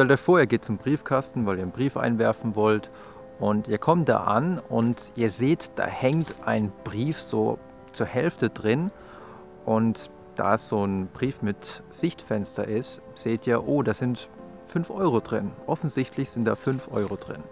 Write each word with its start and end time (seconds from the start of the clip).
stellt 0.00 0.12
euch 0.12 0.20
vor, 0.20 0.40
ihr 0.40 0.46
geht 0.46 0.64
zum 0.64 0.78
Briefkasten, 0.78 1.44
weil 1.44 1.58
ihr 1.58 1.62
einen 1.62 1.72
Brief 1.72 1.98
einwerfen 1.98 2.56
wollt 2.56 2.88
und 3.38 3.68
ihr 3.68 3.76
kommt 3.76 4.08
da 4.08 4.20
an 4.24 4.58
und 4.58 4.96
ihr 5.14 5.30
seht, 5.30 5.72
da 5.76 5.84
hängt 5.84 6.36
ein 6.46 6.72
Brief 6.84 7.20
so 7.20 7.58
zur 7.92 8.06
Hälfte 8.06 8.48
drin 8.48 8.90
und 9.66 10.08
da 10.36 10.54
es 10.54 10.68
so 10.68 10.82
ein 10.86 11.08
Brief 11.08 11.42
mit 11.42 11.82
Sichtfenster 11.90 12.66
ist, 12.66 13.02
seht 13.14 13.46
ihr, 13.46 13.68
oh, 13.68 13.82
da 13.82 13.92
sind 13.92 14.30
5 14.68 14.88
Euro 14.88 15.20
drin. 15.20 15.50
Offensichtlich 15.66 16.30
sind 16.30 16.46
da 16.46 16.56
5 16.56 16.90
Euro 16.92 17.16
drin. 17.16 17.42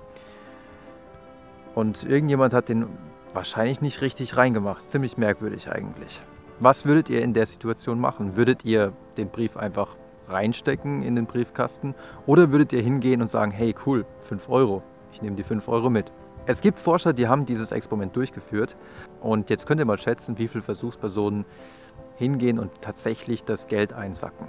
Und 1.74 2.02
irgendjemand 2.02 2.54
hat 2.54 2.70
den 2.70 2.86
wahrscheinlich 3.34 3.82
nicht 3.82 4.00
richtig 4.00 4.38
reingemacht. 4.38 4.90
Ziemlich 4.90 5.18
merkwürdig 5.18 5.70
eigentlich. 5.70 6.18
Was 6.60 6.86
würdet 6.86 7.10
ihr 7.10 7.20
in 7.20 7.34
der 7.34 7.44
Situation 7.44 8.00
machen? 8.00 8.36
Würdet 8.36 8.64
ihr 8.64 8.94
den 9.18 9.28
Brief 9.28 9.58
einfach 9.58 9.96
reinstecken 10.28 11.02
in 11.02 11.16
den 11.16 11.26
Briefkasten 11.26 11.94
oder 12.26 12.50
würdet 12.52 12.72
ihr 12.72 12.82
hingehen 12.82 13.22
und 13.22 13.30
sagen, 13.30 13.50
hey 13.50 13.74
cool, 13.86 14.04
5 14.20 14.48
Euro, 14.48 14.82
ich 15.12 15.22
nehme 15.22 15.36
die 15.36 15.42
5 15.42 15.68
Euro 15.68 15.90
mit? 15.90 16.10
Es 16.46 16.60
gibt 16.60 16.78
Forscher, 16.78 17.12
die 17.12 17.28
haben 17.28 17.46
dieses 17.46 17.72
Experiment 17.72 18.16
durchgeführt 18.16 18.76
und 19.20 19.50
jetzt 19.50 19.66
könnt 19.66 19.80
ihr 19.80 19.84
mal 19.84 19.98
schätzen, 19.98 20.38
wie 20.38 20.48
viele 20.48 20.62
Versuchspersonen 20.62 21.44
hingehen 22.16 22.58
und 22.58 22.70
tatsächlich 22.80 23.44
das 23.44 23.66
Geld 23.66 23.92
einsacken. 23.92 24.48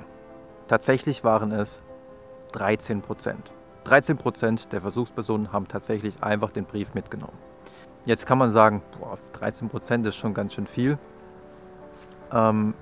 Tatsächlich 0.68 1.24
waren 1.24 1.52
es 1.52 1.82
13 2.54 3.02
Prozent. 3.02 3.52
13 3.86 4.18
Prozent 4.18 4.72
der 4.72 4.82
Versuchspersonen 4.82 5.52
haben 5.52 5.68
tatsächlich 5.68 6.22
einfach 6.22 6.52
den 6.52 6.66
Brief 6.66 6.94
mitgenommen. 6.94 7.38
Jetzt 8.06 8.26
kann 8.26 8.38
man 8.38 8.50
sagen, 8.50 8.82
boah, 9.00 9.18
13 9.34 9.70
Prozent 9.70 10.06
ist 10.06 10.16
schon 10.16 10.34
ganz 10.34 10.54
schön 10.54 10.68
viel. 10.68 10.98
Ähm, 12.32 12.74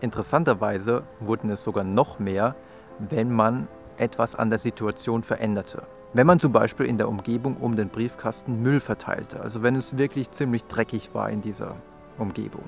interessanterweise 0.00 1.02
wurden 1.20 1.50
es 1.50 1.64
sogar 1.64 1.84
noch 1.84 2.18
mehr, 2.18 2.54
wenn 2.98 3.32
man 3.32 3.68
etwas 3.96 4.34
an 4.34 4.50
der 4.50 4.58
Situation 4.58 5.22
veränderte. 5.22 5.82
Wenn 6.14 6.26
man 6.26 6.40
zum 6.40 6.52
Beispiel 6.52 6.86
in 6.86 6.96
der 6.96 7.08
Umgebung 7.08 7.56
um 7.58 7.76
den 7.76 7.90
Briefkasten 7.90 8.62
Müll 8.62 8.80
verteilte, 8.80 9.40
also 9.40 9.62
wenn 9.62 9.76
es 9.76 9.98
wirklich 9.98 10.30
ziemlich 10.30 10.64
dreckig 10.64 11.10
war 11.12 11.28
in 11.28 11.42
dieser 11.42 11.76
Umgebung, 12.18 12.64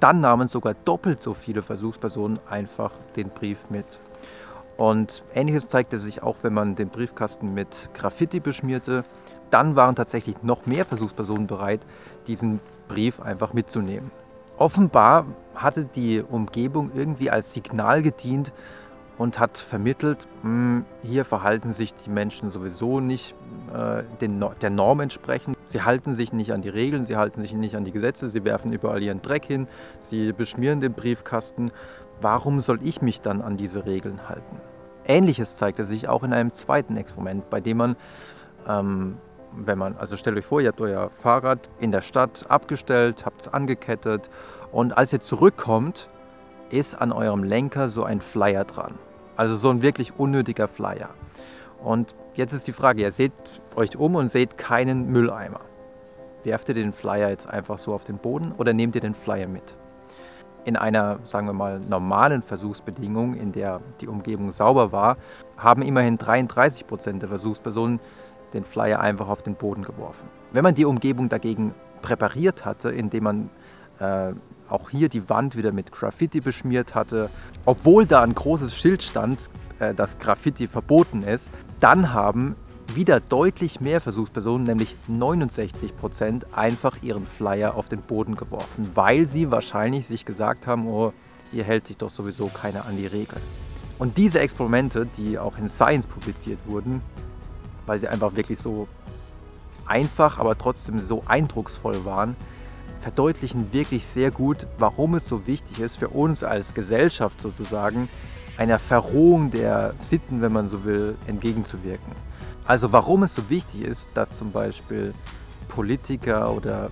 dann 0.00 0.20
nahmen 0.20 0.48
sogar 0.48 0.74
doppelt 0.74 1.22
so 1.22 1.34
viele 1.34 1.62
Versuchspersonen 1.62 2.40
einfach 2.48 2.92
den 3.14 3.28
Brief 3.28 3.58
mit. 3.68 3.86
Und 4.76 5.22
ähnliches 5.34 5.68
zeigte 5.68 5.98
sich 5.98 6.22
auch, 6.22 6.36
wenn 6.42 6.54
man 6.54 6.74
den 6.74 6.88
Briefkasten 6.88 7.52
mit 7.54 7.68
Graffiti 7.94 8.40
beschmierte. 8.40 9.04
Dann 9.50 9.76
waren 9.76 9.94
tatsächlich 9.94 10.42
noch 10.42 10.64
mehr 10.64 10.86
Versuchspersonen 10.86 11.46
bereit, 11.46 11.80
diesen 12.26 12.58
Brief 12.88 13.20
einfach 13.20 13.52
mitzunehmen. 13.52 14.10
Offenbar 14.56 15.26
hatte 15.62 15.84
die 15.84 16.20
Umgebung 16.22 16.90
irgendwie 16.94 17.30
als 17.30 17.52
Signal 17.52 18.02
gedient 18.02 18.52
und 19.18 19.38
hat 19.38 19.58
vermittelt, 19.58 20.26
mh, 20.42 20.48
hm, 20.48 20.84
hier 21.02 21.24
verhalten 21.24 21.72
sich 21.72 21.94
die 21.94 22.10
Menschen 22.10 22.50
sowieso 22.50 23.00
nicht 23.00 23.34
äh, 23.72 24.02
der 24.20 24.70
Norm 24.70 25.00
entsprechend. 25.00 25.56
Sie 25.66 25.82
halten 25.82 26.14
sich 26.14 26.32
nicht 26.32 26.52
an 26.52 26.62
die 26.62 26.68
Regeln, 26.68 27.04
sie 27.04 27.16
halten 27.16 27.40
sich 27.40 27.52
nicht 27.52 27.76
an 27.76 27.84
die 27.84 27.92
Gesetze, 27.92 28.28
sie 28.28 28.44
werfen 28.44 28.72
überall 28.72 29.02
ihren 29.02 29.22
Dreck 29.22 29.44
hin, 29.44 29.68
sie 30.00 30.32
beschmieren 30.32 30.80
den 30.80 30.92
Briefkasten. 30.92 31.70
Warum 32.20 32.60
soll 32.60 32.80
ich 32.82 33.02
mich 33.02 33.20
dann 33.20 33.42
an 33.42 33.56
diese 33.56 33.86
Regeln 33.86 34.28
halten? 34.28 34.60
Ähnliches 35.04 35.56
zeigte 35.56 35.84
sich 35.84 36.08
auch 36.08 36.22
in 36.22 36.32
einem 36.32 36.52
zweiten 36.52 36.96
Experiment, 36.96 37.48
bei 37.50 37.60
dem 37.60 37.76
man, 37.76 37.96
ähm, 38.68 39.18
wenn 39.56 39.78
man, 39.78 39.96
also 39.96 40.16
stellt 40.16 40.36
euch 40.36 40.46
vor, 40.46 40.60
ihr 40.60 40.68
habt 40.68 40.80
euer 40.80 41.10
Fahrrad 41.10 41.70
in 41.80 41.90
der 41.90 42.00
Stadt 42.00 42.44
abgestellt, 42.48 43.26
habt 43.26 43.42
es 43.42 43.48
angekettet 43.48 44.30
und 44.72 44.96
als 44.96 45.12
ihr 45.12 45.20
zurückkommt, 45.20 46.08
ist 46.70 47.00
an 47.00 47.12
eurem 47.12 47.44
Lenker 47.44 47.90
so 47.90 48.04
ein 48.04 48.20
Flyer 48.20 48.64
dran. 48.64 48.94
Also 49.36 49.56
so 49.56 49.68
ein 49.68 49.82
wirklich 49.82 50.18
unnötiger 50.18 50.66
Flyer. 50.66 51.10
Und 51.82 52.14
jetzt 52.34 52.52
ist 52.52 52.66
die 52.66 52.72
Frage, 52.72 53.02
ihr 53.02 53.12
seht 53.12 53.32
euch 53.76 53.96
um 53.96 54.14
und 54.14 54.28
seht 54.28 54.56
keinen 54.56 55.10
Mülleimer. 55.12 55.60
Werft 56.44 56.68
ihr 56.70 56.74
den 56.74 56.92
Flyer 56.92 57.28
jetzt 57.28 57.48
einfach 57.48 57.78
so 57.78 57.92
auf 57.92 58.04
den 58.04 58.18
Boden 58.18 58.52
oder 58.56 58.72
nehmt 58.72 58.94
ihr 58.94 59.00
den 59.00 59.14
Flyer 59.14 59.46
mit? 59.46 59.62
In 60.64 60.76
einer, 60.76 61.18
sagen 61.24 61.46
wir 61.46 61.52
mal, 61.52 61.78
normalen 61.80 62.42
Versuchsbedingung, 62.42 63.34
in 63.34 63.52
der 63.52 63.80
die 64.00 64.08
Umgebung 64.08 64.52
sauber 64.52 64.92
war, 64.92 65.16
haben 65.56 65.82
immerhin 65.82 66.18
33 66.18 66.86
Prozent 66.86 67.22
der 67.22 67.28
Versuchspersonen 67.28 68.00
den 68.54 68.64
Flyer 68.64 69.00
einfach 69.00 69.28
auf 69.28 69.42
den 69.42 69.54
Boden 69.54 69.82
geworfen. 69.82 70.28
Wenn 70.52 70.62
man 70.62 70.74
die 70.74 70.84
Umgebung 70.84 71.28
dagegen 71.28 71.74
präpariert 72.00 72.64
hatte, 72.64 72.90
indem 72.90 73.24
man 73.24 73.50
äh, 73.98 74.32
auch 74.68 74.90
hier 74.90 75.08
die 75.08 75.28
Wand 75.28 75.56
wieder 75.56 75.72
mit 75.72 75.92
Graffiti 75.92 76.40
beschmiert 76.40 76.94
hatte, 76.94 77.30
obwohl 77.64 78.06
da 78.06 78.22
ein 78.22 78.34
großes 78.34 78.76
Schild 78.76 79.02
stand, 79.02 79.38
äh, 79.78 79.94
dass 79.94 80.18
Graffiti 80.18 80.68
verboten 80.68 81.22
ist, 81.22 81.48
dann 81.80 82.12
haben 82.12 82.56
wieder 82.94 83.20
deutlich 83.20 83.80
mehr 83.80 84.00
Versuchspersonen, 84.00 84.66
nämlich 84.66 84.94
69 85.08 85.96
Prozent, 85.96 86.46
einfach 86.52 87.02
ihren 87.02 87.26
Flyer 87.26 87.74
auf 87.74 87.88
den 87.88 88.02
Boden 88.02 88.36
geworfen, 88.36 88.90
weil 88.94 89.28
sie 89.28 89.50
wahrscheinlich 89.50 90.06
sich 90.06 90.24
gesagt 90.24 90.66
haben, 90.66 90.86
oh, 90.86 91.12
hier 91.50 91.64
hält 91.64 91.86
sich 91.86 91.96
doch 91.96 92.10
sowieso 92.10 92.46
keiner 92.46 92.86
an 92.86 92.96
die 92.96 93.06
Regeln. 93.06 93.42
Und 93.98 94.16
diese 94.16 94.40
Experimente, 94.40 95.06
die 95.16 95.38
auch 95.38 95.56
in 95.58 95.68
Science 95.68 96.06
publiziert 96.06 96.58
wurden, 96.66 97.02
weil 97.86 97.98
sie 97.98 98.08
einfach 98.08 98.34
wirklich 98.36 98.58
so 98.58 98.88
einfach, 99.86 100.38
aber 100.38 100.56
trotzdem 100.56 100.98
so 100.98 101.22
eindrucksvoll 101.26 102.04
waren, 102.04 102.36
verdeutlichen 103.02 103.72
wirklich 103.72 104.06
sehr 104.06 104.30
gut, 104.30 104.66
warum 104.78 105.14
es 105.14 105.26
so 105.26 105.46
wichtig 105.46 105.80
ist 105.80 105.96
für 105.96 106.08
uns 106.08 106.44
als 106.44 106.72
Gesellschaft 106.72 107.40
sozusagen, 107.42 108.08
einer 108.56 108.78
Verrohung 108.78 109.50
der 109.50 109.94
Sitten, 109.98 110.40
wenn 110.40 110.52
man 110.52 110.68
so 110.68 110.84
will, 110.84 111.16
entgegenzuwirken. 111.26 112.12
Also 112.64 112.92
warum 112.92 113.24
es 113.24 113.34
so 113.34 113.50
wichtig 113.50 113.82
ist, 113.82 114.06
dass 114.14 114.36
zum 114.38 114.52
Beispiel 114.52 115.14
Politiker 115.68 116.54
oder 116.54 116.90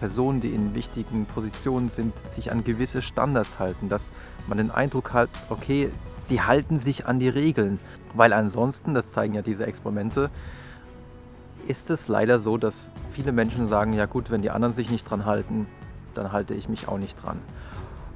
Personen, 0.00 0.40
die 0.40 0.50
in 0.50 0.74
wichtigen 0.74 1.24
Positionen 1.26 1.90
sind, 1.90 2.12
sich 2.34 2.52
an 2.52 2.62
gewisse 2.62 3.00
Standards 3.02 3.58
halten, 3.58 3.88
dass 3.88 4.02
man 4.46 4.58
den 4.58 4.70
Eindruck 4.70 5.12
hat, 5.12 5.30
okay, 5.48 5.90
die 6.30 6.42
halten 6.42 6.78
sich 6.78 7.06
an 7.06 7.18
die 7.18 7.28
Regeln, 7.28 7.78
weil 8.14 8.32
ansonsten, 8.32 8.94
das 8.94 9.12
zeigen 9.12 9.34
ja 9.34 9.42
diese 9.42 9.66
Experimente, 9.66 10.30
ist 11.66 11.90
es 11.90 12.08
leider 12.08 12.38
so, 12.38 12.56
dass 12.56 12.90
viele 13.12 13.32
Menschen 13.32 13.68
sagen, 13.68 13.92
ja 13.92 14.06
gut, 14.06 14.30
wenn 14.30 14.42
die 14.42 14.50
anderen 14.50 14.74
sich 14.74 14.90
nicht 14.90 15.08
dran 15.08 15.24
halten, 15.24 15.66
dann 16.14 16.32
halte 16.32 16.54
ich 16.54 16.68
mich 16.68 16.88
auch 16.88 16.98
nicht 16.98 17.22
dran. 17.22 17.38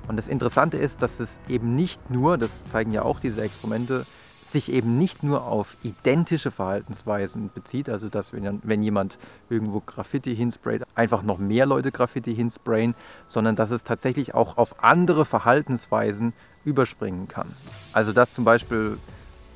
Und 0.09 0.17
das 0.17 0.29
Interessante 0.29 0.77
ist, 0.77 1.03
dass 1.03 1.21
es 1.21 1.39
eben 1.49 1.75
nicht 1.75 2.11
nur, 2.11 2.39
das 2.39 2.65
zeigen 2.67 2.93
ja 2.93 3.03
auch 3.03 3.21
diese 3.21 3.43
Experimente, 3.43 4.05
sich 4.45 4.71
eben 4.71 4.99
nicht 4.99 5.23
nur 5.23 5.47
auf 5.47 5.77
identische 5.83 6.51
Verhaltensweisen 6.51 7.51
bezieht, 7.55 7.89
also 7.89 8.09
dass 8.09 8.33
wenn, 8.33 8.61
wenn 8.63 8.83
jemand 8.83 9.19
irgendwo 9.49 9.81
Graffiti 9.81 10.37
hinsprayt, 10.37 10.83
einfach 10.95 11.23
noch 11.23 11.39
mehr 11.39 11.65
Leute 11.67 11.91
Graffiti 11.91 12.35
hinsprayen, 12.35 12.95
sondern 13.27 13.57
dass 13.57 13.71
es 13.71 13.83
tatsächlich 13.83 14.35
auch 14.35 14.59
auf 14.59 14.85
andere 14.85 15.25
Verhaltensweisen 15.25 16.35
überspringen 16.65 17.29
kann. 17.29 17.49
Also 17.93 18.13
dass 18.13 18.35
zum 18.35 18.45
Beispiel 18.45 18.99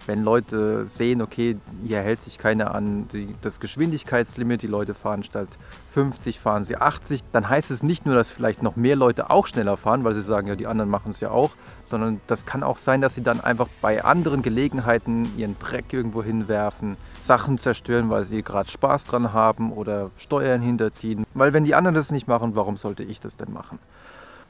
wenn 0.06 0.22
Leute 0.22 0.87
sehen, 0.87 1.21
okay, 1.21 1.56
hier 1.84 2.00
hält 2.00 2.22
sich 2.22 2.39
keiner 2.39 2.75
an 2.75 3.09
die, 3.12 3.34
das 3.43 3.61
Geschwindigkeitslimit, 3.61 4.62
die 4.62 4.67
Leute 4.67 4.94
fahren 4.94 5.25
statt 5.25 5.49
50, 5.94 6.41
fahren 6.41 6.65
sie 6.65 6.77
80, 6.77 7.22
dann 7.33 7.49
heißt 7.49 7.71
es 7.71 7.83
nicht 7.83 8.06
nur, 8.06 8.15
dass 8.15 8.28
vielleicht 8.28 8.62
noch 8.62 8.77
mehr 8.77 8.97
Leute 8.97 9.31
auch 9.31 9.47
schneller 9.47 9.77
fahren, 9.77 10.05
weil 10.05 10.15
sie 10.15 10.22
sagen, 10.22 10.47
ja, 10.49 10.56
die 10.56 10.67
anderen 10.67 10.91
machen 10.91 11.11
es 11.11 11.21
ja 11.21 11.31
auch, 11.31 11.50
sondern 11.89 12.21
das 12.27 12.47
kann 12.47 12.62
auch 12.62 12.78
sein, 12.78 13.00
dass 13.00 13.15
sie 13.15 13.22
dann 13.22 13.41
einfach 13.41 13.69
bei 13.81 14.05
anderen 14.05 14.43
Gelegenheiten 14.43 15.28
ihren 15.37 15.59
Dreck 15.59 15.93
irgendwo 15.93 16.23
hinwerfen, 16.23 16.97
Sachen 17.23 17.59
zerstören, 17.59 18.11
weil 18.11 18.25
sie 18.25 18.43
gerade 18.43 18.71
Spaß 18.71 19.05
dran 19.05 19.33
haben 19.33 19.73
oder 19.73 20.11
Steuern 20.19 20.61
hinterziehen. 20.61 21.25
Weil 21.34 21.53
wenn 21.53 21.65
die 21.65 21.75
anderen 21.75 21.94
das 21.94 22.11
nicht 22.11 22.28
machen, 22.28 22.55
warum 22.55 22.77
sollte 22.77 23.03
ich 23.03 23.21
das 23.21 23.37
denn 23.37 23.53
machen? 23.53 23.78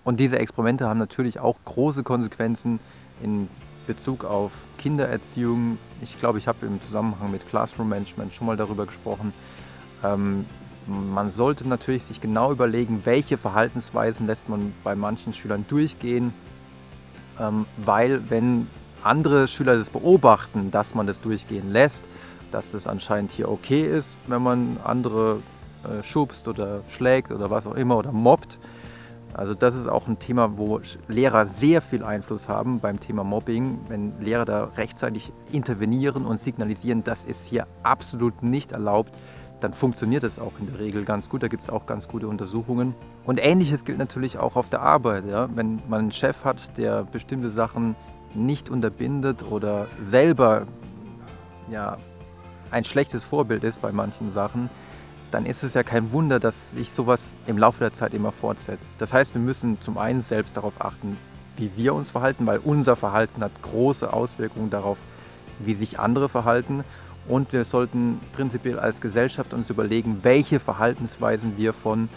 Und 0.04 0.20
diese 0.20 0.38
Experimente 0.38 0.86
haben 0.86 0.98
natürlich 0.98 1.40
auch 1.40 1.56
große 1.64 2.04
Konsequenzen 2.04 2.78
in 3.22 3.48
Bezug 3.86 4.24
auf 4.24 4.52
Kindererziehung. 4.78 5.78
Ich 6.02 6.18
glaube, 6.18 6.38
ich 6.38 6.48
habe 6.48 6.66
im 6.66 6.82
Zusammenhang 6.82 7.30
mit 7.30 7.48
Classroom 7.48 7.88
Management 7.88 8.34
schon 8.34 8.46
mal 8.46 8.56
darüber 8.56 8.86
gesprochen. 8.86 9.32
Ähm, 10.04 10.46
man 10.86 11.30
sollte 11.32 11.66
natürlich 11.66 12.04
sich 12.04 12.20
genau 12.20 12.52
überlegen, 12.52 13.02
welche 13.04 13.38
Verhaltensweisen 13.38 14.26
lässt 14.26 14.48
man 14.48 14.72
bei 14.84 14.94
manchen 14.94 15.32
Schülern 15.32 15.64
durchgehen, 15.68 16.32
ähm, 17.40 17.66
weil 17.76 18.30
wenn 18.30 18.68
andere 19.02 19.48
Schüler 19.48 19.76
das 19.76 19.90
beobachten, 19.90 20.70
dass 20.70 20.94
man 20.94 21.06
das 21.06 21.20
durchgehen 21.20 21.72
lässt, 21.72 22.04
dass 22.52 22.70
das 22.70 22.86
anscheinend 22.86 23.32
hier 23.32 23.50
okay 23.50 23.82
ist, 23.86 24.08
wenn 24.26 24.42
man 24.42 24.78
andere 24.84 25.40
äh, 25.84 26.02
schubst 26.02 26.48
oder 26.48 26.82
schlägt 26.90 27.32
oder 27.32 27.50
was 27.50 27.66
auch 27.66 27.74
immer 27.74 27.96
oder 27.96 28.12
mobbt, 28.12 28.58
also 29.34 29.54
das 29.54 29.74
ist 29.74 29.86
auch 29.86 30.08
ein 30.08 30.18
Thema, 30.18 30.56
wo 30.56 30.80
Lehrer 31.08 31.46
sehr 31.60 31.82
viel 31.82 32.02
Einfluss 32.02 32.48
haben 32.48 32.80
beim 32.80 33.00
Thema 33.00 33.22
Mobbing. 33.22 33.80
Wenn 33.88 34.18
Lehrer 34.20 34.44
da 34.44 34.64
rechtzeitig 34.76 35.32
intervenieren 35.52 36.24
und 36.24 36.40
signalisieren, 36.40 37.04
das 37.04 37.22
ist 37.24 37.44
hier 37.44 37.66
absolut 37.82 38.42
nicht 38.42 38.72
erlaubt, 38.72 39.12
dann 39.60 39.74
funktioniert 39.74 40.22
das 40.22 40.38
auch 40.38 40.52
in 40.58 40.66
der 40.66 40.78
Regel 40.78 41.04
ganz 41.04 41.28
gut. 41.28 41.42
Da 41.42 41.48
gibt 41.48 41.62
es 41.62 41.70
auch 41.70 41.86
ganz 41.86 42.08
gute 42.08 42.28
Untersuchungen. 42.28 42.94
Und 43.24 43.38
ähnliches 43.38 43.84
gilt 43.84 43.98
natürlich 43.98 44.38
auch 44.38 44.56
auf 44.56 44.68
der 44.68 44.80
Arbeit. 44.80 45.26
Ja? 45.26 45.48
Wenn 45.54 45.82
man 45.88 46.00
einen 46.00 46.12
Chef 46.12 46.44
hat, 46.44 46.76
der 46.76 47.04
bestimmte 47.04 47.50
Sachen 47.50 47.96
nicht 48.34 48.68
unterbindet 48.68 49.42
oder 49.50 49.86
selber 50.00 50.66
ja 51.70 51.96
ein 52.70 52.84
schlechtes 52.84 53.24
Vorbild 53.24 53.64
ist 53.64 53.80
bei 53.80 53.92
manchen 53.92 54.32
Sachen, 54.32 54.68
dann 55.30 55.46
ist 55.46 55.62
es 55.62 55.74
ja 55.74 55.82
kein 55.82 56.12
Wunder, 56.12 56.40
dass 56.40 56.70
sich 56.70 56.92
sowas 56.92 57.34
im 57.46 57.58
Laufe 57.58 57.80
der 57.80 57.92
Zeit 57.92 58.14
immer 58.14 58.32
fortsetzt. 58.32 58.86
Das 58.98 59.12
heißt, 59.12 59.34
wir 59.34 59.40
müssen 59.40 59.80
zum 59.80 59.98
einen 59.98 60.22
selbst 60.22 60.56
darauf 60.56 60.74
achten, 60.78 61.16
wie 61.56 61.70
wir 61.76 61.94
uns 61.94 62.10
verhalten, 62.10 62.46
weil 62.46 62.58
unser 62.58 62.96
Verhalten 62.96 63.42
hat 63.42 63.50
große 63.62 64.12
Auswirkungen 64.12 64.70
darauf, 64.70 64.98
wie 65.58 65.74
sich 65.74 65.98
andere 65.98 66.28
verhalten. 66.28 66.84
Und 67.28 67.52
wir 67.52 67.64
sollten 67.64 68.20
prinzipiell 68.34 68.78
als 68.78 69.00
Gesellschaft 69.00 69.52
uns 69.52 69.68
überlegen, 69.68 70.20
welche 70.22 70.60
Verhaltensweisen 70.60 71.56
wir 71.56 71.72
von, 71.72 72.08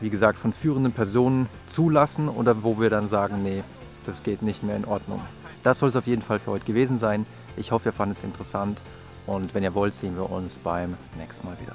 wie 0.00 0.10
gesagt, 0.10 0.38
von 0.38 0.52
führenden 0.52 0.92
Personen 0.92 1.48
zulassen 1.68 2.28
oder 2.28 2.62
wo 2.62 2.80
wir 2.80 2.88
dann 2.88 3.08
sagen, 3.08 3.42
nee, 3.42 3.62
das 4.06 4.22
geht 4.22 4.42
nicht 4.42 4.62
mehr 4.62 4.76
in 4.76 4.84
Ordnung. 4.84 5.20
Das 5.62 5.80
soll 5.80 5.90
es 5.90 5.96
auf 5.96 6.06
jeden 6.06 6.22
Fall 6.22 6.38
für 6.38 6.52
heute 6.52 6.64
gewesen 6.64 6.98
sein. 6.98 7.26
Ich 7.56 7.72
hoffe, 7.72 7.88
ihr 7.90 7.92
fandet 7.92 8.18
es 8.18 8.24
interessant 8.24 8.78
und 9.26 9.54
wenn 9.54 9.64
ihr 9.64 9.74
wollt, 9.74 9.94
sehen 9.94 10.16
wir 10.16 10.30
uns 10.30 10.54
beim 10.54 10.96
nächsten 11.18 11.46
Mal 11.46 11.56
wieder. 11.60 11.74